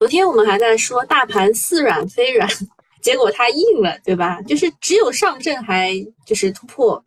[0.00, 2.48] 昨天我们还在说大盘似软非软，
[3.02, 4.40] 结果它硬了，对吧？
[4.48, 5.92] 就是只有上证还
[6.24, 7.04] 就是突破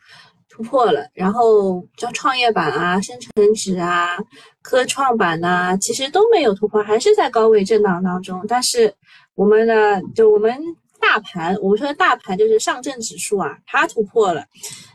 [0.47, 4.15] 突破了，然后像创业板啊、深成指啊、
[4.61, 8.39] 科创板呐，其实都没有突破，还是在高位震荡当中。
[8.47, 8.93] 但是
[9.33, 10.55] 我们呢，就我们
[10.99, 14.45] 大盘，我们说的大盘就是上证指数啊，它突破了。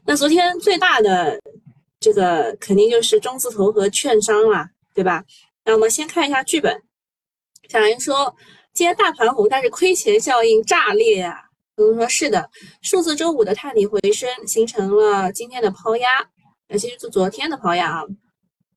[0.07, 1.37] 那昨天最大的
[1.99, 5.25] 这个肯定就是中字头和券商了，对吧？
[5.65, 6.81] 那我们先看一下剧本。
[7.69, 8.35] 小云说
[8.73, 11.37] ：“今天大盘红，但是亏钱效应炸裂啊！”
[11.77, 12.49] 东东说：“是的，
[12.81, 16.09] 数字周五的探底回升，形成了今天的抛压，
[16.67, 18.05] 那，其实是昨天的抛压啊。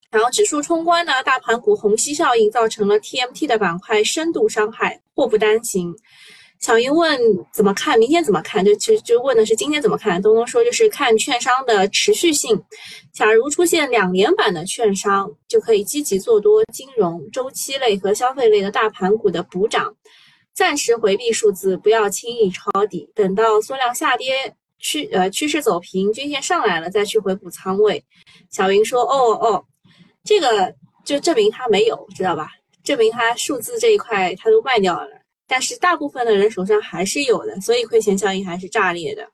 [0.10, 5.96] 然后指数冲关呢，大盘股虹吸效应造成了 TMT 的板块深度伤害，祸不单行。”
[6.62, 7.20] 小云问
[7.52, 7.98] 怎么看？
[7.98, 8.64] 明天怎么看？
[8.64, 10.22] 就其实就问的是今天怎么看。
[10.22, 12.64] 东东说就是看券商的持续性。
[13.12, 19.92] 假如出现两连板的券商，就可以积极做多金融、周期类和消费类的大盘股的补涨。
[20.54, 23.10] 暂时回避数字，不要轻易抄底。
[23.16, 28.04] 等到缩量下跌趋呃趋势走平，均线上来了再去回补仓位。
[28.52, 29.66] 小云说哦哦，
[30.24, 30.72] 这个
[31.04, 32.50] 就证明他没有，知道吧？
[32.84, 35.21] 证明他数字这一块他都卖掉了。
[35.52, 39.28] 但是大部分的人手上还是有的，所以亏钱效应还是炸裂的。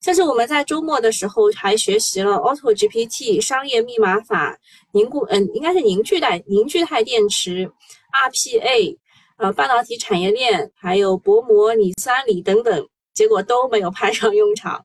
[0.00, 4.58] 像是我们在周末的时候还学习了 Auto GPT、商业密码法、
[4.92, 7.70] 凝固，嗯，应该是凝聚态凝聚态电池、
[8.12, 8.96] RPA，
[9.36, 14.82] 呃，半导体产业链，还有薄膜拟酸锂等等，结果都没有派上用场。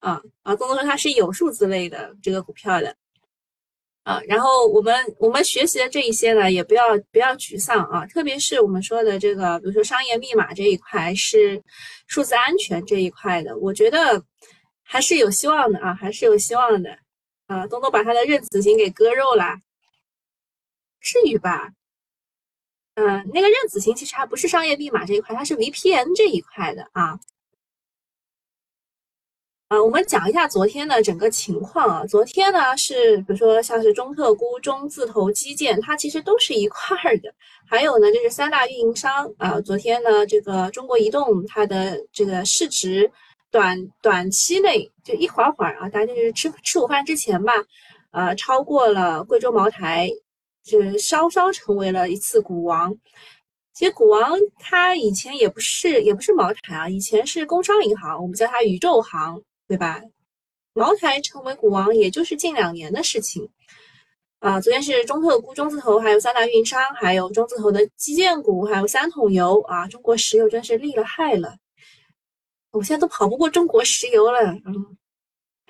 [0.00, 2.96] 啊啊，东东说它是有数字类的这个股票的。
[4.08, 11.62] 啊，然后我们我们学习的这一些呢，也不要不要沮丧啊，特别是我们说的这个，比如说商业密码这一块，是
[12.06, 14.24] 数字安全这一块的，我觉得
[14.82, 16.98] 还是有希望的啊，还是有希望的
[17.48, 17.66] 啊。
[17.66, 19.58] 东东把他的认子型给割肉了，
[21.02, 21.68] 至于吧？
[22.94, 27.20] 嗯，那个认子型其实还不是商业密码这一块，它是 VPN 这一块的啊。
[29.68, 32.06] 啊，我们讲一下昨天的整个情况啊。
[32.06, 37.30] 昨天呢是，比如说像是中特估、中字头基建，它其实都是一块儿的。
[37.68, 39.60] 还有呢，就是三大运营商啊。
[39.60, 43.10] 昨天呢，这个中国移动它的这个市值
[43.50, 47.52] 短短期内就一会儿会儿啊，大家就是吃吃午饭之前吧，
[48.12, 50.08] 呃，超过了贵州茅台，
[50.64, 52.96] 就是稍稍成为了一次股王。
[53.74, 59.42] 其实股王它以前也不是也不是茅台啊，以前是工商银行，我们叫它宇宙行。
[59.68, 60.02] 对吧？
[60.72, 63.48] 茅台成为股王，也就是近两年的事情
[64.38, 64.60] 啊。
[64.60, 69.86] 昨天是中特估、中字头，还有三大运营商，还有中字头的基建股，还有三桶油啊。
[69.88, 71.56] 中国石油真是厉了害了，
[72.70, 74.40] 我现在都跑不过中国石油了。
[74.64, 74.96] 嗯，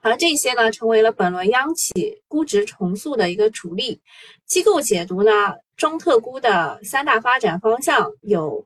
[0.03, 4.01] 而这些呢，成为了本轮央企估值重塑的一个主力。
[4.47, 8.65] 机构解读呢，中特估的三大发展方向有。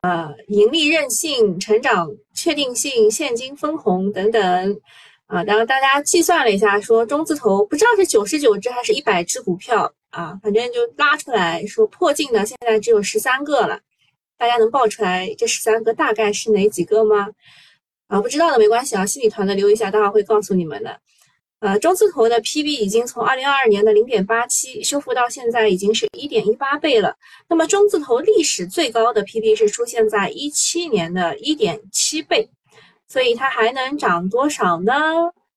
[0.00, 4.80] 呃，盈利韧性、成长确定性、现金分红等等，
[5.26, 13.80] 啊，然后大家计算了一下，说中字头不知道是九十九只还是一百只股票啊，反正就拉出来说破净的现在只有十三个了，
[14.38, 17.28] 大家能报出来这十三个大概是哪几个吗？
[18.06, 20.98] 啊，不知道的没关系啊，心理团的留一下，待会会告诉你们的。
[21.62, 27.16] 呃，中字头的 PB 已经从二零二二年的零点八七修复到现在已经是一点一八倍了。
[27.48, 32.50] 那么中字头历史最高的 PB 是出现在一七年的一点七倍，
[33.06, 34.92] 所以它还能涨多少呢？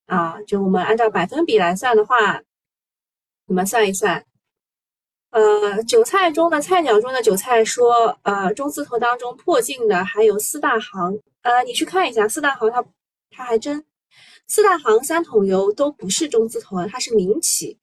[0.05, 2.39] 啊，就我们按照百分比来算的话，
[3.47, 4.23] 你们算一算。
[5.31, 11.19] 呃，韭菜中的菜鸟中的韭菜说，呃，中字头当中破净的还有四大行。
[11.41, 12.85] 呃，你去看一下四大行，它
[13.31, 13.83] 它还真。
[14.47, 17.79] 四大行、三桶油都不是中字头，它是民企。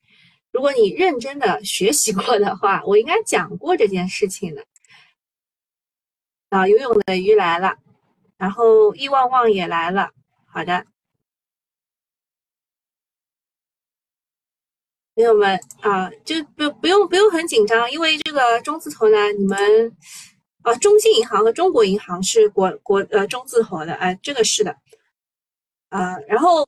[0.53, 4.65] 如果你认真的学习过的话，我应该讲过这件事情的。
[6.51, 7.79] 啊，游泳的鱼来了，
[8.37, 10.11] 然后易旺旺也来了。
[10.47, 10.85] 好的，
[15.15, 19.97] 朋友们啊，就不不用不用很紧张，因为这个中字头呢，你们
[20.61, 24.77] 啊，中信银行和中国银行是国国呃中字头的，哎，这个是的。
[25.93, 26.65] 啊，然后，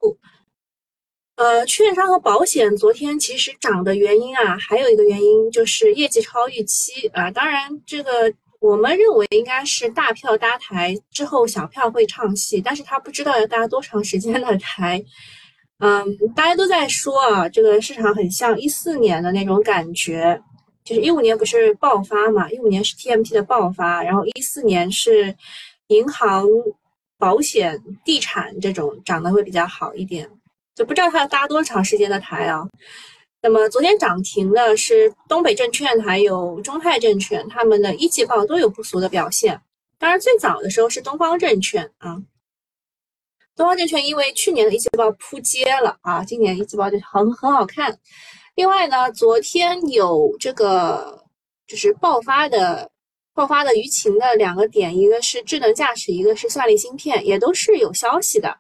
[1.37, 7.31] 呃，券商和保险昨天其实涨的原因啊，还有一个原因就是业绩超预期啊。
[7.31, 8.31] 当然，这个
[8.61, 15.03] 我们认为应该是大票搭台之后，小票会唱戏，但是他不知道要搭多长时间的台。
[15.79, 16.05] 嗯，
[16.37, 20.39] 大家都在说啊，这个市场很像一四年的那种感觉，
[20.85, 25.35] 就是一五年不是爆发嘛，一五年是 TMT 的爆发，然后一四年是
[25.87, 26.47] 银行。
[27.19, 30.31] 保险、地产这种涨得会比较好一点，
[30.75, 32.67] 就不知道它要搭多长时间的台啊。
[33.41, 39.61] 那么昨天涨停的是东北证券还有中泰证券，他们的一季报都有不俗的表现。
[39.99, 42.17] 当然，最早的时候是东方证券啊，
[43.55, 47.99] 东方证券因为去年的一季报扑街了啊，今年一季报就很很好看。
[48.55, 51.23] 另外呢，昨天有这个
[51.67, 52.91] 就是爆发的
[53.35, 58.57] 爆发的舆情的两个点，一个是智能驾驶，一个是算力芯片，也都是有消息的。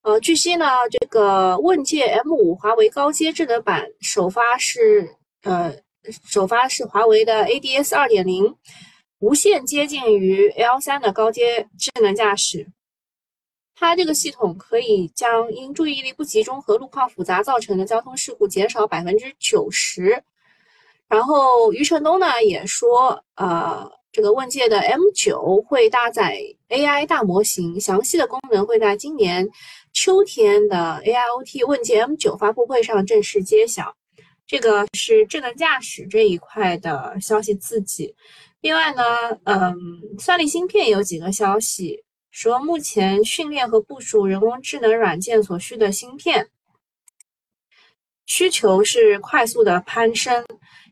[0.00, 5.06] 呃，据悉呢，这个问界 M5 华为高阶智能版首发是
[5.42, 5.74] 呃
[6.24, 8.54] 首发是华为的 ADS 2.0，
[9.18, 12.66] 无限接近于 L3 的高阶智能驾驶。
[13.74, 20.22] 它这个系统可以将因注意力不集中和路况复杂造成的交通事故减少百分之九十。
[21.06, 23.90] 然后余承东呢也说，呃。
[24.16, 26.40] 这个问界的 M9 会搭载
[26.70, 29.46] AI 大模型，详细的功能会在今年
[29.92, 33.94] 秋天的 AIoT 问界 M9 发布会上正式揭晓。
[34.46, 38.14] 这个是智能驾驶这一块的消息刺激。
[38.62, 39.02] 另外呢，
[39.44, 39.76] 嗯，
[40.18, 46.48] 算力芯片有几个消息说，目前训练和部署人工智能软件所需的芯片
[48.24, 50.42] 需求是快速的攀升。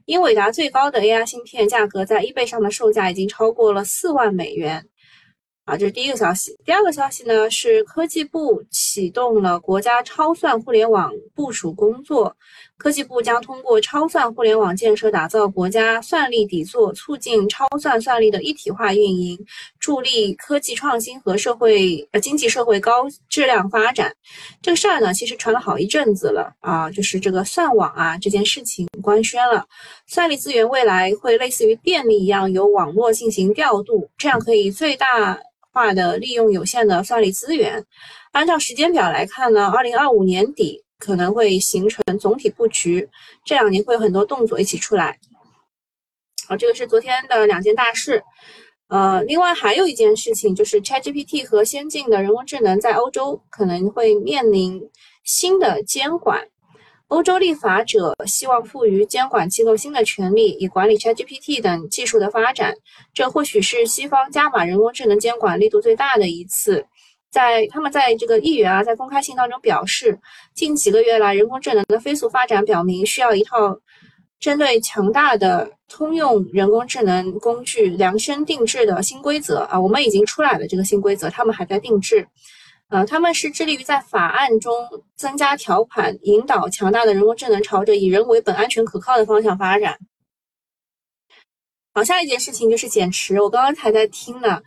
[0.06, 4.86] 英伟达最高的 AI 芯片价格在 eBay 上的售价已经超过了四万美元，
[5.64, 6.54] 啊，这是第一个消息。
[6.64, 12.36] 第二个消息呢是科技部启动了国家超算互联网部署工作，
[12.84, 19.38] 科技部将通过超算互联网建设打造国家算力底座，促进超算算力的一体化运营，
[19.80, 24.14] 助力科技创新和社会呃经济社会高质量发展。
[24.60, 29.64] 这个事儿呢，其实传了好一阵子了啊，就是这个算网啊这件事情官宣了。
[30.06, 35.40] 算力资源未来会类似于电力一样，由网络进行调度，这样可以最大
[35.72, 37.82] 化的利用有限的算力资源。
[38.32, 43.06] 按照时间表来看呢，二零二五年底可能会形成总体布局，
[43.44, 45.18] 这两年会有很多动作一起出来。
[46.48, 48.22] 好，这个是昨天的两件大事。
[48.88, 54.80] 呃，另外还有一件事情就是 ChatGPT 和先进的人工智能在欧洲可能会面临
[55.24, 56.46] 新的监管。
[57.08, 62.74] 欧洲立法者希望赋予监管机构新的权利，以管理 ChatGPT 等技术的发展。
[63.12, 66.86] 这或许是西方加码人工智能监管力度最大的一次。
[67.34, 70.16] 在他们在这个议员啊，在公开信当中表示，
[70.54, 73.76] 近几个月来人工智能的飞速发展表明，需要一套
[74.38, 79.80] 针对强大的通用人工智能工具量身定制的新规则啊。
[79.80, 82.24] 我们已经出来了这个新规则，他们还在定制。
[82.88, 84.72] 呃，他们是致力于在法案中
[85.16, 89.98] 增加条款，引导强大的人工智能朝着以人为本、安全可靠的方向发展。
[91.92, 94.62] 好，下一件事情就是减持，我刚刚才在听呢。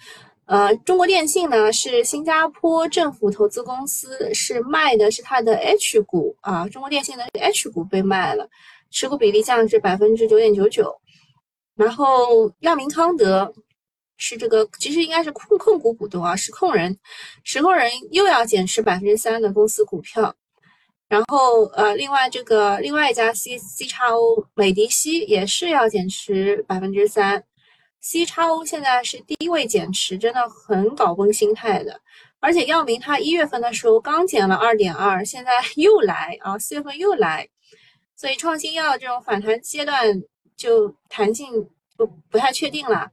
[0.48, 8.50] 呃，中国电信呢是新加坡政府投资公司，是卖的是它的 H 股啊，中国电信的 H 股被卖了，
[8.90, 11.00] 持股比例降至百分之九点九九。
[11.76, 13.54] 然后亚明康德。
[14.20, 16.98] 是这个，其实应该是控控股股东啊，实控人，
[17.44, 20.34] 实控人又要减持百分之三的公司股票，
[21.08, 27.44] 然后呃，另外这个另外一家 C C 叉 O 美迪西也是要减持百分之三
[28.02, 32.00] ，C 叉 O 现在是低位减持，真的很搞崩心态的，
[32.40, 37.48] 而且药明它一月份的时候刚减了二点二，现在 又来啊，四月份又来，
[38.16, 40.24] 所以创新药这种反弹阶段
[40.56, 43.10] 就弹性就不太确定了。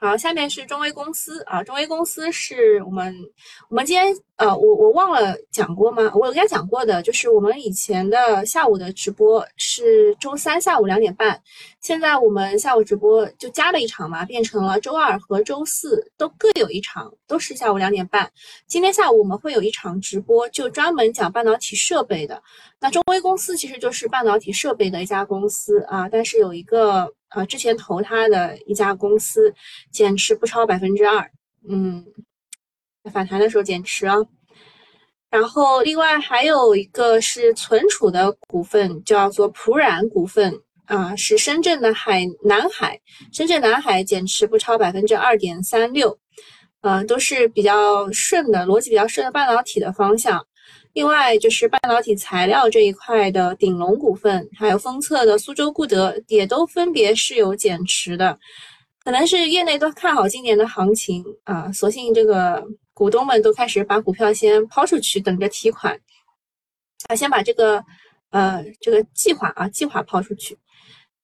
[0.00, 3.12] 好，下面是中微公司啊，中微公司是我们
[3.68, 6.12] 我们今天呃，我我忘了讲过吗？
[6.14, 11.42] 我应该讲过的，就是我们以前的下午的直播是周三下午两点半，
[11.80, 18.30] 现在我们下午直播就加了一场嘛，变成了周二和周四都各有一场，都是下午两点半。
[18.68, 22.40] 今天下午我们会有一场直播，就专门讲半导体设备的。
[22.78, 27.12] 那中微公司其实就是半导体设备的一家公司啊，但是有一个。
[27.28, 29.54] 啊，之前投他的一家公司
[29.92, 31.30] 减持不超百分之二，
[31.68, 32.04] 嗯，
[33.12, 34.16] 反弹的时候减持啊。
[35.30, 40.54] 然后另外还有一个是存储的股份，叫做普冉股份
[40.86, 42.98] 啊，是深圳的海南海，
[43.30, 46.18] 深圳南海减持不超百分之二点三六，
[46.80, 50.46] 呃，都是比较顺的逻辑比较顺的半导体的方向。
[50.98, 58.36] 另外就是半导体材料这一块的鼎龙股份，还有封测的苏州固德，也都分别是有减持的，
[59.04, 65.96] 可能是业内都看好今年的行情啊，索性这个股东们都开始把股票先抛出去，等着提款，
[67.06, 67.80] 啊，先把这个
[68.30, 70.58] 呃这个计划啊计划抛出去，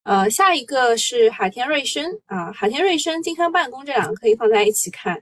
[0.04, 5.20] 呃，下一个是海天瑞声啊，海天瑞声、金康办公这两个可以放在一起看。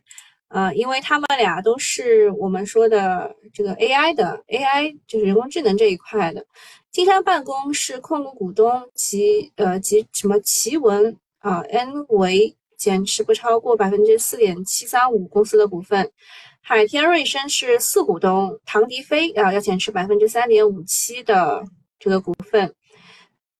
[0.52, 6.44] 呃，因为他们俩都是我们说的这个 AI 的 AI，就是人工智能这一块的。
[6.90, 16.12] 金山办公是控股股东，及呃及什么奇文啊 N 维减持不超过百分之四点七三五公司的股份。
[16.60, 21.64] 海天瑞声是四股东，唐迪飞啊要减持百分之三点五七的
[21.98, 22.74] 这个股份。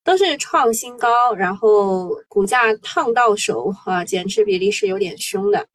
[0.04, 5.66] 都是创新高，然后股价烫到手啊，减持比例是有点凶的。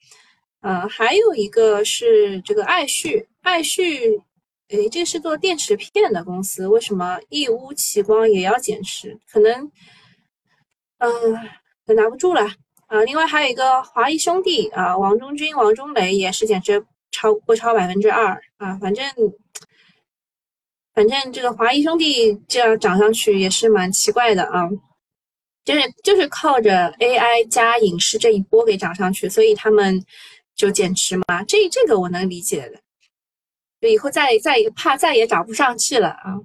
[0.67, 4.19] 呃，还有一个是这个爱旭，爱旭，
[4.67, 9.17] 诶，这是做电池片的公司，为什么义乌奇光也要减持？
[9.31, 9.71] 可能，
[10.97, 11.09] 嗯，
[11.85, 12.41] 可拿不住了
[12.87, 13.01] 啊。
[13.03, 19.05] 另外还有一个华谊兄弟啊，王中军、王中磊也是减持超不超百分之二啊，反正。
[20.93, 24.67] 反正这个华谊兄弟这样涨上去也是蛮奇怪的啊，
[25.63, 30.03] 就是就是靠着 AI 加影视这一波给涨上去，所以他们
[30.57, 31.41] 就减持嘛。
[31.47, 32.81] 这这个我能理解的，
[33.79, 36.35] 就以后再再怕再也涨不上去了啊。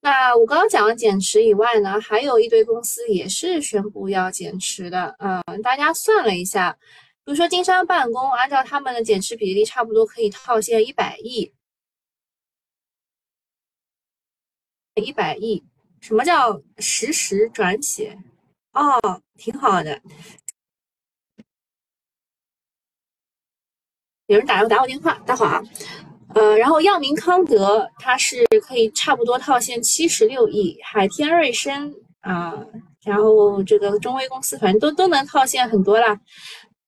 [0.00, 5.14] 那我刚刚讲了减持以外呢，还有一堆公司也是宣布要减持的。
[5.20, 6.76] 嗯，大家算了一下，
[7.24, 11.52] 比如说金山办公，按照他们的减持比例，差不多可以套现一百亿。
[14.96, 15.62] 一百亿，
[16.00, 18.18] 什么叫实时转写？
[18.72, 20.02] 哦，挺好的。
[24.32, 25.62] 有人打来打我电话，待会儿啊。
[26.34, 32.54] 呃，然后药明康德它是可以差不多套现七十六亿，海天瑞声啊，
[33.04, 36.18] 然后这个中微公司反正都都能套现很多啦，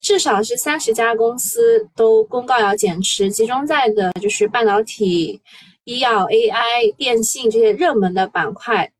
[0.01, 5.43] 至少是三十家公司都公告要减持，集中在的就是半导体。
[5.85, 8.91] 医药、AI、电信这些热门的板块，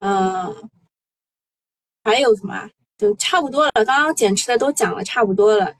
[0.00, 0.70] 嗯，
[2.02, 2.70] 还有什么？
[2.96, 3.72] 就差不多了。
[3.84, 5.70] 刚刚减持的都讲了差不多了，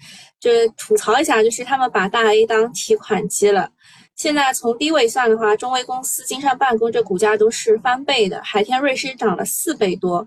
[0.46, 3.68] 就是吐槽一下，就是他们把大 A 当提款机了。
[4.14, 10.24] 现在从低位算的话，中微公司、金山办公这股价都是翻倍的，海天瑞声涨了四倍多，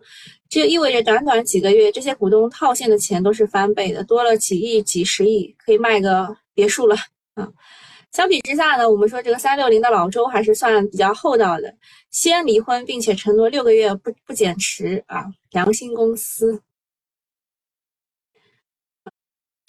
[0.49, 6.97] 这意味着短短几个月，这些股东套现的钱都是翻倍的，多了几亿、几十亿，可以卖个别墅了
[7.35, 7.47] 啊！
[8.11, 11.73] 相比之下呢，我们说这个三六零的老周还是算比较厚道的，
[12.11, 16.61] 先离婚并且承诺六个月不不减持啊，良心公司。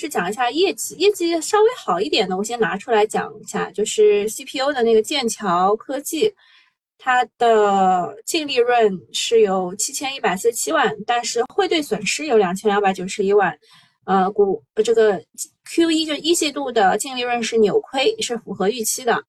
[0.00, 6.32] 去讲一下业绩，业绩稍微好一点的，我先拿出来讲一下，就是 CPU 的那个剑桥科技，
[6.96, 13.54] 它的净利润是有七千一百四十七万，但是汇兑损失有两千两百九十一万。
[14.04, 15.22] 呃，股这个
[15.66, 19.22] Q 一就一季度的净利润是扭亏，是符合预期的。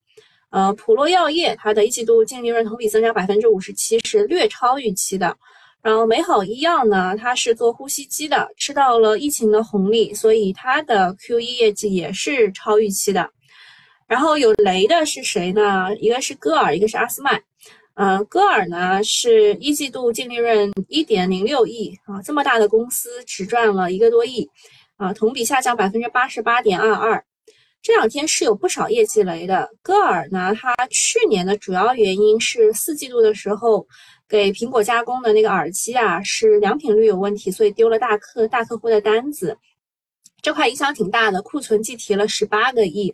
[0.49, 5.37] 呃，普洛药业它的一季度净利润同比增长百分之五十七，是略超预期的。
[5.83, 13.29] 然后美好医药呢，它是做呼吸机的，吃到了疫情的红利，所以它的 Q 一业绩也是超预期的。
[14.07, 15.87] 然后有雷的是谁呢？
[15.97, 17.41] 一个是歌尔，一个是阿斯麦。
[17.93, 24.49] 呃，歌尔呢是一季度净利润一点零六亿啊，这么大的公司只赚了一个多亿，
[24.97, 27.23] 啊，同比下降百分之八十八点二二。
[27.81, 29.69] 这两天是有不少业绩雷的。
[29.81, 33.87] 歌尔呢，它去年的主要原因是四季度的时候
[34.31, 39.57] 给苹果加工的那个耳机啊，是良品率有问题，所以丢了大客大客户的单子，
[40.41, 43.13] 这块影响挺大的，库存计提了十八个亿。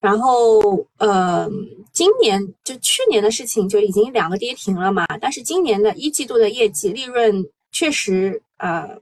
[0.00, 1.46] 然后，呃，
[1.92, 5.06] 今年就去年的事情就已经两个跌停了嘛。
[5.20, 8.98] 但是今年的一季度的业绩利润确实，呃，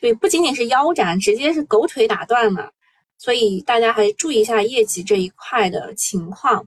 [0.00, 2.70] 对，不仅仅是腰斩，直接是狗腿打断了。
[3.16, 6.66] 所以大家还注意一下业绩这一块的情况。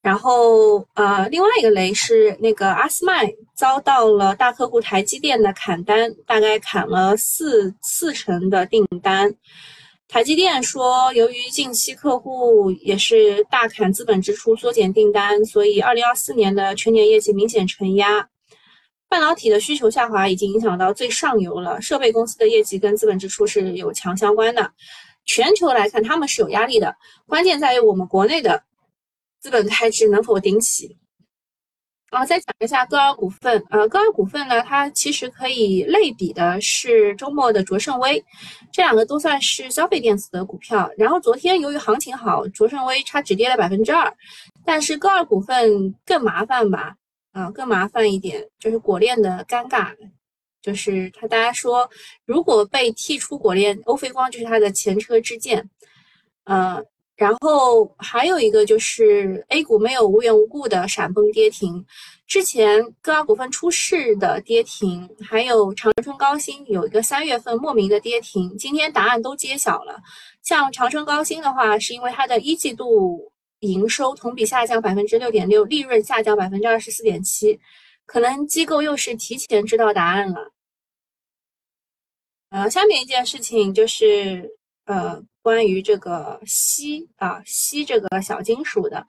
[0.00, 9.34] 然后，呃，另外一个雷是那个阿斯麦遭到了大客户台积电的砍单，大概砍了四四成的订单。
[10.06, 18.26] 台积电说，由于近期客户也是大砍资本支出、缩减订单，所以二零二四年的全年业绩明显承压。
[19.10, 24.70] 半导体的需求下滑已经影响到最上游了，设备公司的业绩跟资本支出是有强相关的。
[25.26, 26.94] 全球来看，他们是有压力的，
[27.26, 28.62] 关键在于我们国内的
[29.40, 30.96] 资本开支能否顶起。
[32.10, 33.62] 啊，再讲一下歌尔股份。
[33.68, 38.24] 呃，歌尔股份呢，它其实可以类比的是周末的卓胜微，
[38.72, 40.90] 这两个都算是消费电子的股票。
[40.96, 44.10] 然后昨天由于行情好，卓胜微它只跌了百分之二，
[44.64, 46.96] 但是歌尔股份更麻烦吧？
[47.32, 49.94] 啊，更麻烦一点，就是果链的尴尬，
[50.62, 51.88] 就是他大家说，
[52.24, 55.68] 如果被剔出果链，欧菲光就是它的前车之鉴。
[56.44, 56.82] 呃，
[57.18, 61.84] 然后还有一个就是 A 股没有无缘无故的闪崩跌停，
[62.28, 70.00] 之前歌尔股份出事的跌停，还有长春高新有一个三月份莫名的跌停，今天答案都揭晓了。
[70.44, 77.58] 像长春高新的话，是因为它的一季度营收同比下降百分之六点六，利润下降百分之二十四点七，
[78.06, 80.52] 可能机构又是提前知道答案了。
[82.50, 84.48] 呃，下面一件事情就是
[84.84, 85.20] 呃。
[85.48, 89.06] 关于这个锡啊，锡这个小金属的，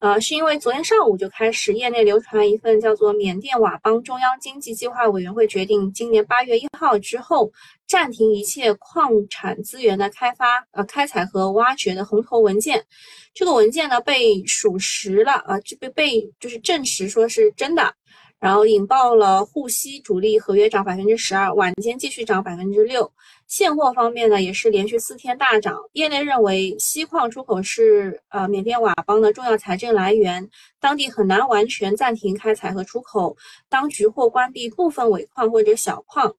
[0.00, 7.50] 呃，是因为昨天上午就开始，业内流传一份叫做《缅甸佤邦中央经济计划委员会决定，今年八月一号之后
[7.88, 12.84] 暂停一切矿产资源的开发、呃开采和挖掘的红头文件。
[13.32, 17.94] 这个文件呢被属实了啊，就被被就是证实说是真的。
[18.40, 23.12] 然后引爆了沪锡主力合约涨百分之十二，晚间继续涨百分之六。
[23.46, 25.76] 现货方面呢，也是连续四天大涨。
[25.92, 30.48] 业内认为，锡矿出口是呃缅甸佤邦的重要财政来源，
[30.80, 33.36] 当地很难完全暂停开采和出口。
[33.68, 36.34] 当局或关闭部分尾矿或者小矿。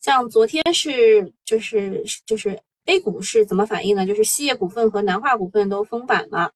[0.00, 4.06] 像昨天是就是就是 A 股是怎么反应呢？
[4.06, 6.50] 就是锡业股份和南化股份都封板了，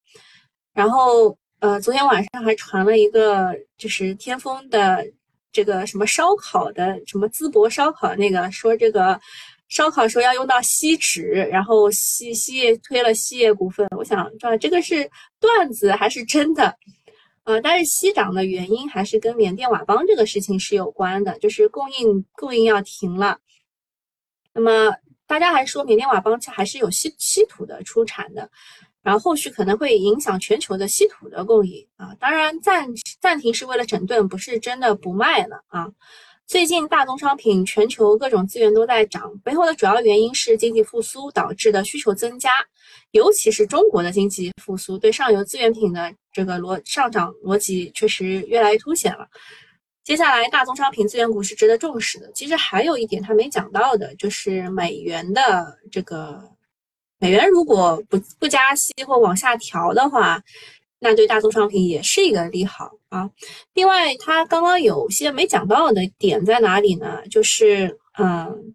[0.73, 1.37] 然后。
[1.61, 5.03] 呃，昨天晚上还传了一个，就是天风的
[5.51, 9.19] 这个什么烧烤的什么淄博烧烤那个，说这个
[9.69, 13.89] 烧烤时候要用到锡纸，然后锡锡业推了锡业股份。
[13.97, 15.11] 我想，这这个是
[15.41, 16.77] 段子还是真的？
[17.45, 23.39] 呃，但是锡涨的原因还是跟缅甸佤邦这个事情是有关的，就是供应供应要停了。
[24.53, 24.95] 那么
[25.27, 28.51] 大家还说缅甸佤邦还是有稀稀土的出产的。
[29.07, 32.89] 然后后续可能会影响全球的稀土的供应啊，当然暂
[33.21, 35.87] 暂停是为了整顿，不是真的不卖了啊。
[36.45, 42.51] 最近大宗商品全球各种资源都在涨，背后的主要原因是经济复苏导致的需求增加，
[43.13, 49.29] 尤其是中国的经济复苏，对上游资源品的这个逻上涨逻辑确实越来越凸显了。
[50.03, 52.29] 接下来大宗商品资源股是值得重视的。
[52.35, 56.56] 其实还有一点他没讲到的，就是美元的这个。
[57.19, 60.43] 美元如果不不加息或往下调的话，
[60.99, 63.31] 那对大宗商品也是一个利好啊。
[63.75, 67.21] 另外，他刚刚有些没讲到的点在哪里呢？
[67.31, 68.75] 就是嗯，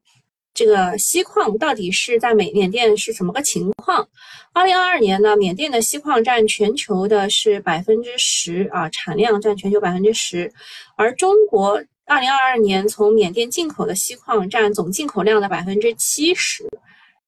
[0.54, 4.08] 这个锡矿到底是在缅缅甸是什么个情况？
[4.54, 10.51] 二零二二年呢，缅甸的锡矿占全球的是百分之十啊，产量占全球百分之十，
[10.96, 16.68] 而中国二零二二年从缅甸进口的锡矿占总进口量的百分之七十。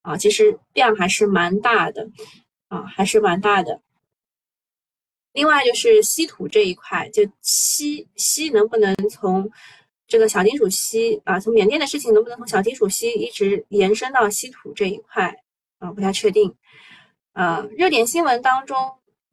[0.04, 2.08] 啊，其实量还是蛮大的，
[2.68, 3.82] 啊，还是蛮大的。
[5.32, 9.50] 另外就是稀土这一块，就稀稀能不能从
[10.06, 15.36] 这个小金属稀啊，从缅甸的事情能不能从小金属稀一直延伸到稀土这一块
[15.80, 16.54] 啊，不太确定。
[17.32, 18.78] 呃，热点新闻当中，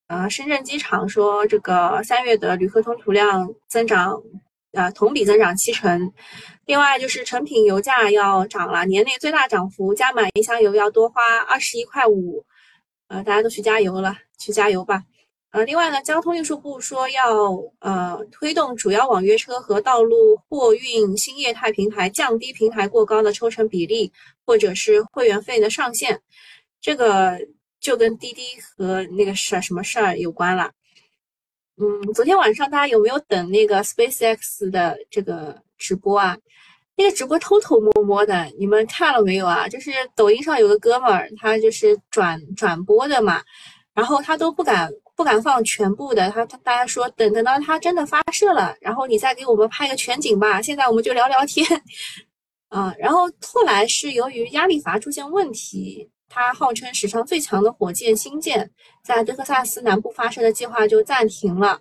[0.07, 4.23] 呃，深圳机场说这个三月的旅客吞吐量增长。
[4.73, 6.13] 呃，同比增长七成。
[6.67, 12.45] 另外就是成品油价要涨了，年内最大涨幅，加满一箱油要多花二十一块五。
[13.09, 15.03] 呃，大家都去加油了，去加油吧。
[15.51, 24.13] 呃，另外呢，交通运输部说要呃推动主要网约车和道路货运新业态平台降低平台过高的抽成比例，
[24.47, 26.21] 或者是会员费的上限。
[26.81, 27.37] 这个
[27.81, 30.71] 就跟滴滴和那个事儿什么事儿有关了。
[31.83, 36.37] 嗯，昨天晚上大家有没有等那个 SpaceX 的这个直播啊？
[36.95, 39.67] 那个直播偷偷摸摸的，你们看了没有啊？
[39.67, 43.43] 就是抖音上有个哥们儿，他就是转转播的嘛，
[43.95, 50.61] 然后他都不敢不敢放全部的，他他大家说等等到他真的发射了，然后你再给我们拍个全景吧。
[50.61, 51.67] 现在我们就聊聊天，
[52.69, 56.11] 啊，然后后来是由于压力阀出现问题。
[56.33, 58.71] 它号称史上最强的火箭星舰，
[59.11, 61.77] 在德克萨斯南部发射的计划就暂停了。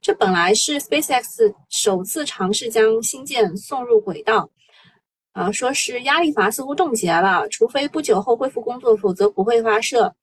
[0.00, 4.48] 这本来是 SpaceX 首次尝试将星舰送入轨道，
[5.32, 10.14] 啊，说是压力阀似乎冻结了，除非不久后恢复工作，否则不会发射。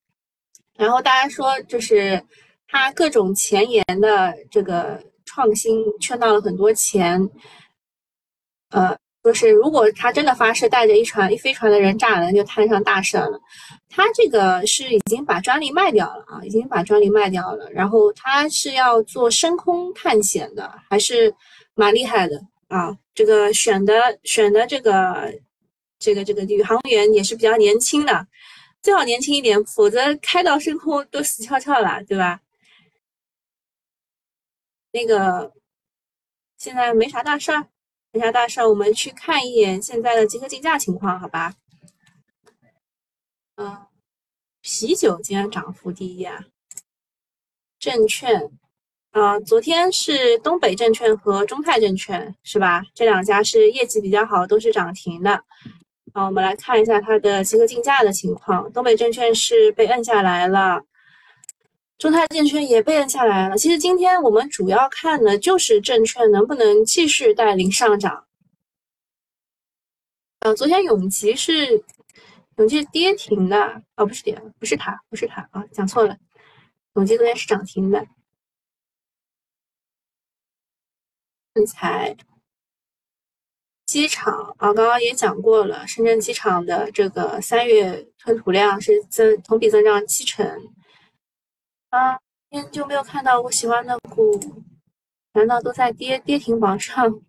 [0.75, 2.19] 然后大家说，就是
[2.67, 7.29] 它各种前沿的这个创新圈到了很多钱，
[8.71, 8.97] 呃。
[9.21, 13.39] 就是如果他真的发射，带着一船一飞船的人炸了，就摊上大事了。
[13.89, 17.69] 他这个是已经把专利卖掉了啊，已经把专利卖掉了。
[17.71, 21.33] 然后他是要做深空探险的，还是
[21.75, 22.97] 蛮厉害的啊。
[23.13, 25.33] 这个选的选的这个
[25.99, 28.25] 这个这个宇航员也是比较年轻的，
[28.81, 32.39] 最好年轻一点，否则开到深空都死翘翘了，对吧？
[34.93, 35.51] 那个
[36.57, 37.67] 现在没啥大事儿。
[38.11, 41.53] 等一下大圣，我们去看一眼现在的集合竞价情况，好吧？
[43.57, 43.85] 嗯，
[44.61, 46.45] 啤酒今天涨幅第一啊。
[47.77, 48.49] 证券
[49.11, 52.83] 啊，昨天是东北证券和中泰证券是吧？
[52.95, 55.43] 这两家是业绩比较好，都是涨停的。
[56.11, 58.73] 好，我们来看一下它的集合竞价的情况。
[58.73, 60.81] 东北证券是被摁下来了，
[61.99, 63.57] 中泰证券也备案下来了。
[63.57, 68.25] 其实今天我们主要看的就是证券能不能继续带领上涨。
[70.39, 71.83] 呃，昨天永吉是
[72.55, 76.15] 永吉跌停的，哦，不是跌，不是它，不是它啊，讲错了。
[76.93, 78.07] 永吉昨天是涨停的。
[81.53, 82.15] 建材。
[83.87, 90.47] 机场啊，刚刚也讲过了，深圳机场的这个三月吞吐量是增同比增长七成
[91.89, 94.39] 啊，今天就没有看到我喜欢的股，
[95.33, 97.21] 难道都在跌跌停榜上？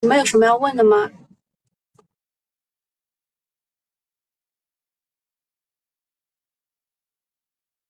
[0.00, 1.10] 你们有什么要问的吗？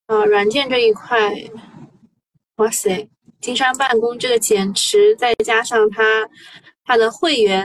[0.07, 1.33] 啊，软件这一块，
[2.57, 3.09] 哇塞！
[3.41, 6.29] 金山办公这个减持，再加上它
[6.85, 7.65] 它的会员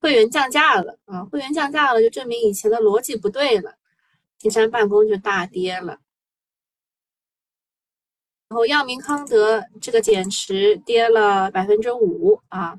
[0.00, 3.78] 会员降价了啊，会员降价了就证明以前的逻辑不对了，
[4.44, 6.00] 金山办公就大跌了。
[8.48, 12.78] 然后药明康德这个减持跌了百分之五啊，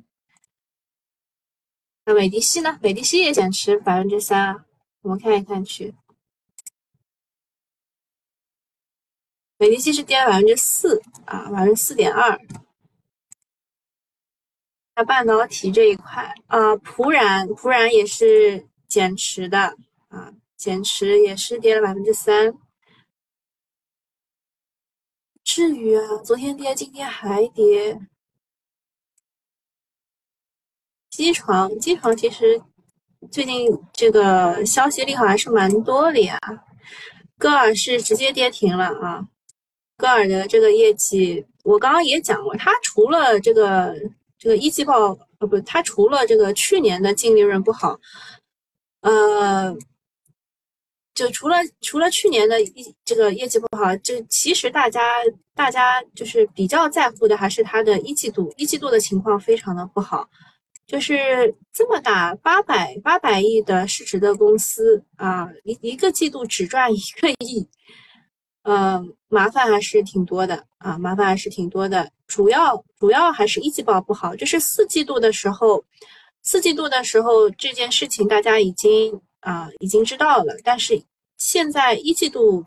[2.06, 2.78] 那美的西呢？
[2.84, 4.64] 美的西也减持百分之三，
[5.02, 5.96] 我们看一看去。
[9.58, 12.40] 美的西是跌了百分之四啊，百分之四点二。
[14.96, 19.76] 那半导体这一块啊，普冉普冉也是减持的，
[20.58, 22.54] 减持也是跌了百分之三。
[25.44, 28.00] 至于啊，昨天跌，今天还跌。
[31.10, 32.62] 机床机床其实
[33.32, 36.40] 最近这个消息利好还是蛮多的呀。
[37.38, 39.28] 歌尔是直接跌停了啊。
[39.98, 43.96] 歌尔的这个业绩，我刚刚也讲过，它除了这个
[44.38, 47.98] 这个一季报，呃，不，它除了这个去年的净利润不好，
[49.02, 49.74] 呃，
[51.16, 55.02] 就除了除了去年的一这个业绩不好，就其实大家
[55.56, 60.28] 大家就是比较在乎的还是它的一季度，一季度的情况非常的不好，
[60.86, 67.68] 就是这么大八百八百亿的市值的公司啊，一一个季度只赚一个亿。
[68.64, 72.12] 嗯，麻烦还是挺多的啊，麻烦还是挺多的。
[72.26, 75.86] 主要主要还是一季报不好，就是四季度的时候，
[76.42, 81.02] 四季度的时候这件事情大家已经啊已经知道了，但是
[81.38, 82.64] 现在一季度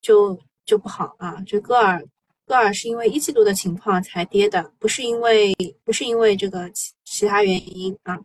[0.00, 1.40] 就就不好啊。
[1.46, 2.04] 就歌尔
[2.46, 8.18] 歌尔是因为一季度的情况才跌的，不是因为不是因为这个其其他原因啊。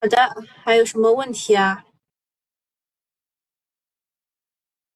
[0.00, 0.16] 好的，
[0.64, 1.84] 还有什么问题啊？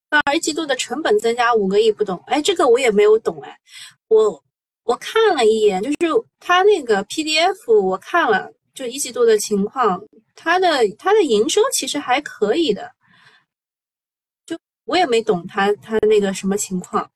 [0.09, 3.57] 二一季度的成本增加五个亿，不懂哎，这个我也没有懂哎，
[4.09, 4.43] 我
[4.83, 5.97] 我看了一眼，就是
[6.39, 10.01] 他那个 PDF 我看了，就一季度的情况，
[10.39, 12.95] 它的它的营收其实还可以的，
[14.45, 17.11] 就我也没懂他他那个什么情况。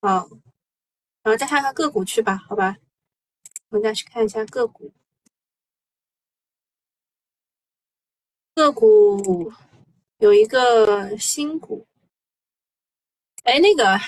[0.00, 0.28] 好，
[1.22, 2.76] 然后再看看个股去吧，好吧，
[3.68, 4.92] 我们再去看一下个股。
[8.54, 9.52] 个股
[10.18, 11.86] 有一个新股，
[13.44, 13.98] 哎，那个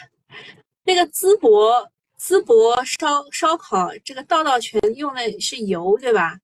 [0.83, 1.91] 那个淄博
[2.25, 6.41] 淄博烧烧烤，这个道道全用的是油，对吧？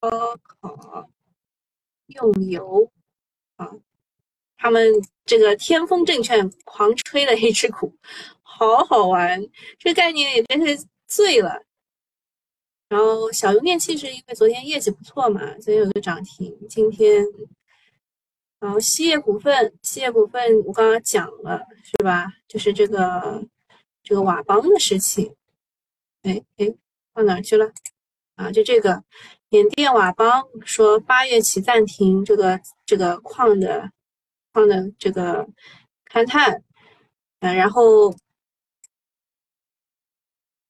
[0.00, 0.08] 烧
[0.60, 1.10] 烤
[2.06, 2.90] 用油
[3.56, 3.70] 啊，
[4.56, 4.90] 他们
[5.26, 7.94] 这个天风证券狂吹的一只股，
[8.40, 9.46] 好好玩，
[9.78, 11.62] 这个概念也真是醉了。
[12.88, 16.66] 然后小用电器是因为昨天业绩不错嘛，所以有个涨停。
[16.66, 17.22] 今天，
[18.62, 22.32] 然后锡业股份，锡业股份我刚刚讲了是吧？
[22.46, 23.44] 就是这个
[24.04, 25.34] 这个瓦邦的事情。
[26.22, 26.72] 哎哎，
[27.12, 27.72] 到哪去了？
[28.36, 29.02] 啊，就这个
[29.48, 33.90] 缅甸瓦邦说八月起暂停这个这个矿的
[34.52, 35.44] 矿的这个
[36.08, 36.62] 勘探，
[37.40, 38.14] 嗯，然后。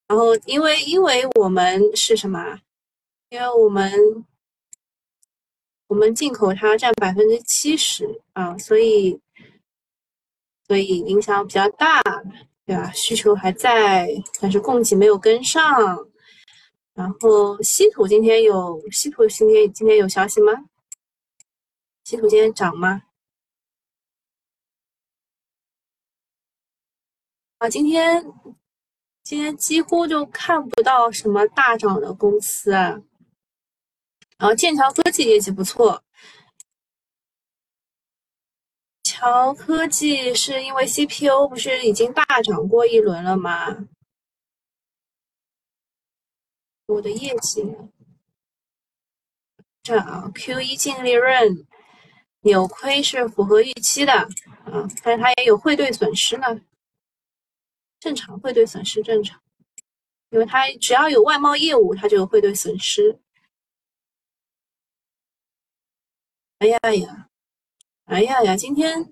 [0.09, 2.59] 然后，因为因为我们是什么？
[3.31, 3.91] 因为我们
[5.93, 9.21] 我们进口它占百分之七十啊，所以
[10.67, 12.01] 所以影响比较大，
[12.65, 12.91] 对吧？
[12.93, 14.09] 需求还在，
[14.41, 15.63] 但是供给没有跟上。
[16.95, 20.65] 然后稀土今天有稀土今天今天有消息吗？
[22.05, 23.03] 稀土今天涨吗？
[27.59, 28.25] 啊，今天
[29.23, 32.99] 今天几乎就看不到什么大涨的公司啊。
[34.43, 36.03] 然后剑桥科技业绩不错，
[39.05, 43.87] 桥科技是因为 CPU 不是已经大涨过一轮了吗？
[46.87, 47.63] 我的业绩，
[49.85, 51.65] 这样啊，Q 一净利润
[52.41, 56.61] 扭亏是符合预期的啊，但是它也有汇兑损失呢，
[58.01, 59.41] 正常汇兑损失正常，
[60.31, 63.21] 因为它只要有外贸业务，它就有汇兑损失。
[66.63, 67.29] 哎呀呀，
[68.05, 69.03] 哎呀呀，今天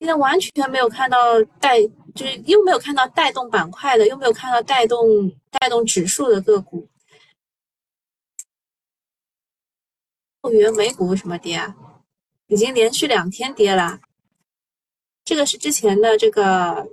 [0.00, 1.80] 今天完全没有看到带，
[2.12, 6.88] 就是又没有看到带动板块的，又没有看到带动带动指数的个股。
[10.42, 11.76] 后援美股为什么跌啊？
[12.48, 14.00] 已经连续两天跌了。
[15.24, 16.84] 这个是之前的这个，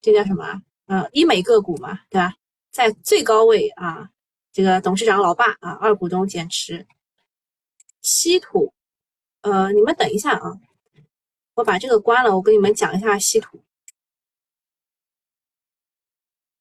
[0.00, 0.60] 这叫什么？
[0.86, 2.34] 呃，医美个股嘛，对吧？
[2.72, 4.10] 在最高位啊，
[4.52, 6.84] 这个董事长老爸啊，二股东减持。
[8.04, 8.70] 稀土，
[9.40, 10.52] 呃，你们等一下啊，
[11.54, 13.58] 我把这个关了，我跟你们讲一下稀土。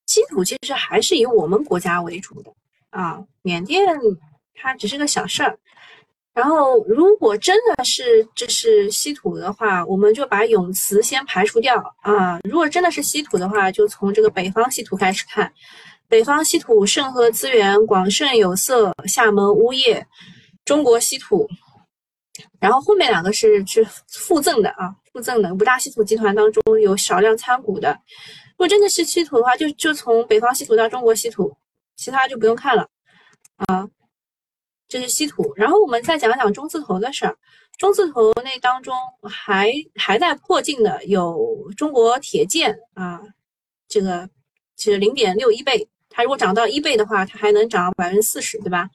[0.06, 2.54] 稀土其实还是以我们国家为主的
[2.92, 3.86] 啊，缅甸
[4.54, 5.60] 它只是个小事儿。
[6.34, 12.40] 然后，如果真的是这是稀土的话，我们就把永磁先排除掉啊。
[12.46, 15.54] 如果真的是稀土的话，就从这个北方稀土开始看，
[16.08, 20.08] 北方稀土、盛和资源、广盛有色、厦门钨业。
[20.66, 21.48] 中国稀土，
[22.60, 28.00] 然后后面两个是是附赠的啊，附赠的五大稀土集团当中有少量参股的。
[28.52, 31.54] 如果真的是稀土的话，就就从北方稀土到中国稀土，
[31.98, 32.88] 其他就不用看了
[33.68, 33.90] 啊。
[34.88, 37.38] 这是稀土，然后我们再讲讲中字头的事儿。
[37.78, 38.96] 中字头那当中
[39.30, 43.20] 还还在破净的有中国铁建啊，
[43.90, 44.30] 这个
[44.76, 48.90] 其实零点六一倍，它如果涨到一倍的话，它还能涨百分之四十，对吧？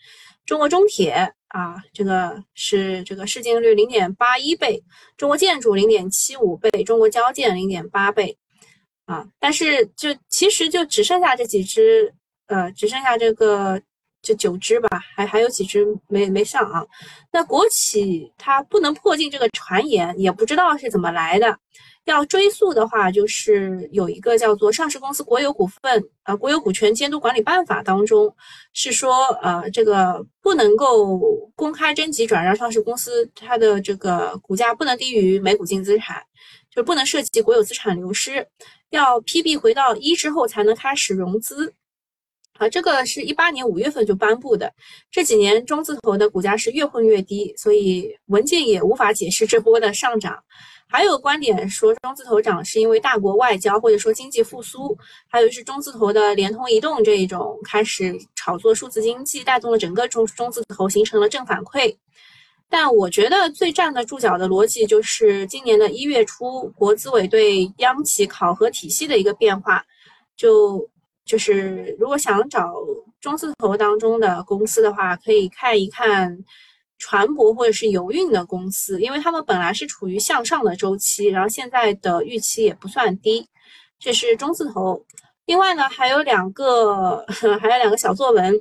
[0.46, 1.35] 中国中铁。
[1.48, 4.82] 啊，这个是这个市净率零点八一倍，
[5.16, 8.37] 中国建筑零点七五倍，中国交建零点八倍，
[9.06, 12.14] 啊，但是就其实就只剩下这几只，
[12.46, 13.80] 呃，只剩下这个
[14.29, 16.85] 这九只吧，还还有几只没没上啊。
[17.33, 21.59] 那国企它不能破进这个传言，也不知道是怎么来的。
[22.05, 28.35] 要追溯的话，就是有一个叫做《上市公司国有股份啊国有股权监督管理办法》当中，
[28.75, 31.19] 是说呃这个不能够
[31.55, 36.23] 公开征集转让上市公司，它的这个股价不能低于每股净资产，
[36.75, 38.47] 就不能涉及国有资产流失，
[38.91, 41.75] 要 PB 回到一之后才能开始融资。
[42.59, 44.73] 啊，这个是一八年五月份就颁布的，
[45.11, 50.37] 这几年中字头的股价是越混越低，所以文件也无法解释这波的上涨。
[50.90, 54.97] 还有观点说中字头涨是因为大国外交或者说经济复苏，
[55.29, 61.94] 还有是中字头的联通、移动这一种开始炒作数字经济，带动了整个中中字头形成了正反馈。
[62.71, 69.85] 但我觉得最站得住脚的逻辑就是今年的一月初，国资委对央企考核体系的一个变化，
[70.37, 70.88] 就
[71.29, 72.75] 就是如果想找
[73.21, 76.37] 中字头当中的公司的话，可以看一看。
[77.01, 83.47] 船舶或者是油运的公司，因为他们本来是处于向上的周期，然后现在的预期也不算低，
[84.01, 85.01] 这是中字头。
[85.47, 87.25] 另外呢，还有两个，
[87.61, 88.53] 还有两个小作文，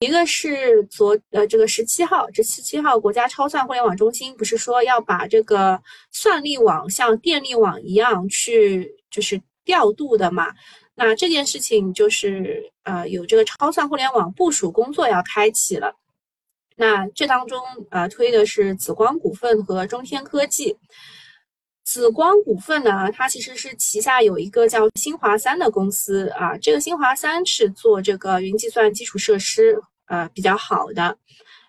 [0.00, 10.48] 一个是昨呃这个十七号，这十七号国家超算互联网中心不是说要把这个算力网像电力网一样去就是调度的嘛？
[10.96, 15.94] 那这件事情就是呃有这个超算互联网部署工作要开启了。
[16.74, 17.58] 那这当中
[17.90, 20.76] 呃，推的是紫光股份和中天科技。
[21.84, 31.16] 紫光股份呢，它其实是旗下有一个叫新华三的公司啊，这个新华三是做这个云计算基础设施呃比较好的。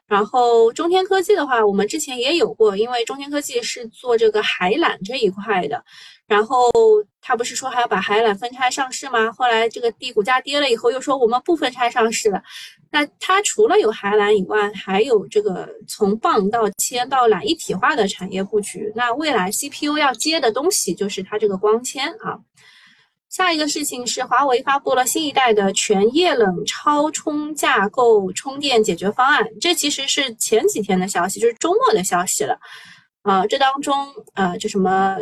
[0.08, 5.84] 然后中天科技的话，我们之前也有过，因为中天科技是做这个海缆这一块的。
[6.26, 6.70] 然后
[7.22, 9.32] 他不是说还要把海缆分拆上市吗？
[9.32, 12.42] 后来这个地股价跌了以后，又说我们不分拆上市了。
[12.90, 18.92] 那它除了有海缆以外，还有这个从棒到铅到缆一体化的产业布局。
[18.96, 22.40] 那未来 CPU 要接的东西就是它这个光纤啊。
[23.30, 32.58] 下一个事情是华为发布了新一代的全液冷超充架构充电解决方案，这其实是前几天的消息，就是周末的消息了。
[33.24, 33.96] 啊，这当中
[34.34, 35.18] 呃，就什么。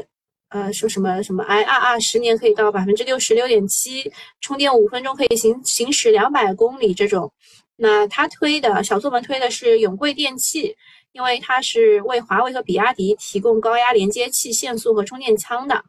[0.50, 7.34] 呃，说什么什么 I R R 十年可以到百分之六十六点七，充电五分钟可以行行驶两百公里这种。
[7.76, 10.74] 那他推的小作文推的是永贵电器，
[11.12, 15.84] 因为它是为华为和比亚迪提供高压连接器、线速和充电枪的。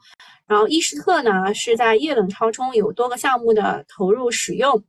[0.46, 4.82] 然后伊士特呢是在液冷超充有多个项目的投入使用，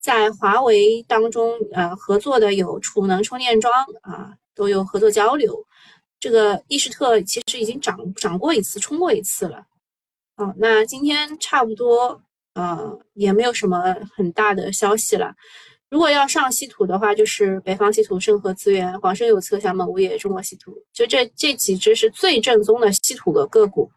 [0.00, 3.72] 在华为当中呃合作的有储能充电桩
[4.02, 5.66] 啊都有合作交流。
[6.18, 9.64] 这个伊士特其实已经涨涨过一次，冲过一次了。
[10.36, 12.20] 哦，那今天差不多，
[12.54, 15.34] 呃，也没有什么很大的消息了。
[15.90, 23.88] 如果要上稀土的话，就是北方稀土、盛和资源、广深有色、厦门钨业、中国稀土，就这这几只是最正宗的稀土的个股。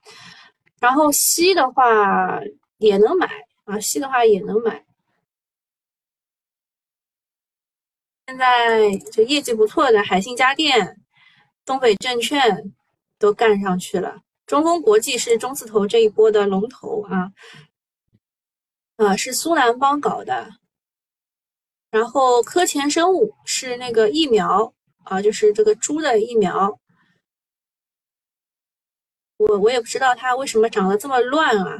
[0.87, 2.39] 然后锡的话
[2.77, 3.29] 也能买
[3.65, 4.85] 啊，锡的话也能买。
[8.25, 11.01] 现在就业绩不错的海信家电、
[11.65, 12.73] 东北证券
[13.19, 14.21] 都干上去了。
[14.45, 17.33] 中锋国际是中字头这一波的龙头啊，
[18.95, 20.51] 啊是苏南方搞的，
[21.91, 24.73] 然后科前生物是那个疫苗
[25.03, 26.79] 啊，就是这个猪的疫苗，
[29.37, 31.77] 我我也不知道它为什么长得这么乱啊，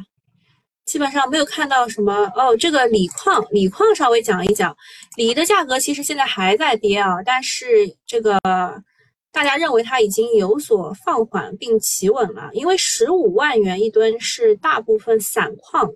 [0.86, 2.56] 基本上没有看到什么哦。
[2.58, 4.76] 这个锂矿，锂矿稍微讲一讲，
[5.16, 7.68] 锂的价格其实现在还在跌啊，但是
[8.06, 8.40] 这个。
[9.30, 15.88] 大家认为它已经有所放缓并企稳了，因为十五万元一吨是大部分散矿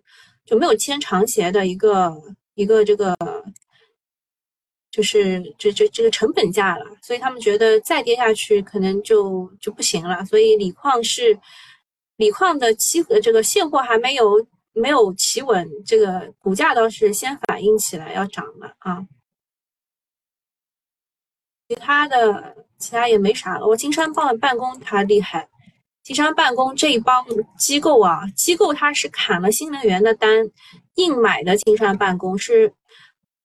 [0.45, 2.13] 就没有签长协的一个
[2.53, 3.15] 一个这个，
[4.91, 11.39] 就是这这这个成本价了，所以他们觉得再跌下去可能就就不行了，所以锂矿是
[12.17, 19.07] 锂矿的期和这个现货还没有没有企稳，这个股价倒是先反应起来要涨了啊，
[21.67, 22.55] 其他的。
[22.81, 23.67] 其他也没啥了。
[23.67, 25.47] 我金山办办公他厉害，
[26.01, 27.23] 金山办公这一帮
[27.55, 30.49] 机构啊，机构他是砍了新能源的单，
[30.95, 32.73] 硬买的金山办公是，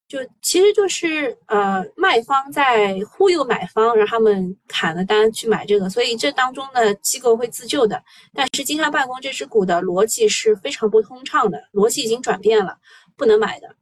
[0.09, 8.03] 就其实就是呃卖方在忽悠买方，让他们砍了单去买这个，所以这当中的机构会自救的。
[8.33, 12.79] 但是金山办公这只股的逻辑是非常不通畅的，逻辑已经转变了，
[13.17, 13.75] 不能买的。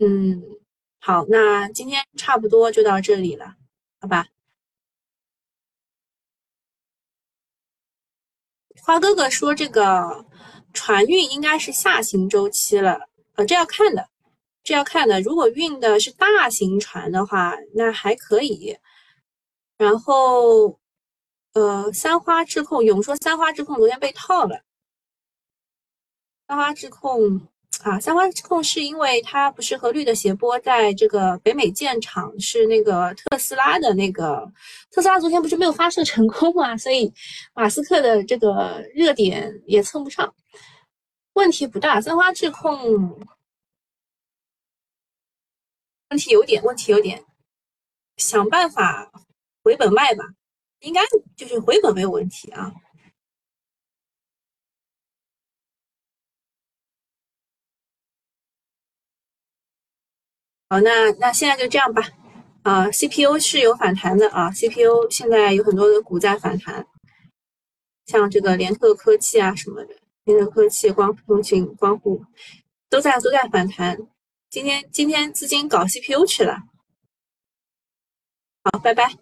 [0.00, 0.42] 嗯，
[0.98, 3.54] 好，那今天差不多就到这里了，
[4.00, 4.26] 好吧？
[8.82, 10.24] 花哥哥说：“这个
[10.72, 14.08] 船运应该是下行周期了，呃，这要看的，
[14.66, 15.20] 这要看的。
[15.22, 18.76] 如果运的是大型船的话，那还可以。
[19.78, 20.78] 然后，
[21.54, 24.60] 呃，三花智控，有人说三花智控昨天被套了，
[26.48, 27.48] 三花智控。”
[27.84, 34.50] 啊，三花智控是因为它不是和绿的斜波在这个北美建厂，是那个特斯拉的那个
[34.90, 37.12] 特斯拉昨天不是没有发射成功嘛，所以
[37.54, 40.34] 马斯克的这个热点也蹭不上，
[41.34, 42.00] 问题不大。
[42.00, 43.20] 三花智控
[46.10, 47.24] 问题有点，问题有点，
[48.16, 49.10] 想办法
[49.62, 50.24] 回本卖吧，
[50.80, 51.00] 应该
[51.36, 52.72] 就是回本没有问题啊。
[60.68, 62.02] 好，那那现在就这样吧。
[62.62, 66.84] 啊，CPU 是有反弹的啊，CPU 现在有很多的股在反弹，
[68.06, 72.24] 像这个联特科技啊什么的，联特科技、光通讯、光伏
[72.90, 73.96] 都在都在反弹。
[74.56, 76.62] 今天今天资金搞 CPU 去了。
[78.64, 79.14] 好，拜拜。